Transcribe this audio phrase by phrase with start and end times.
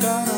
[0.00, 0.35] cara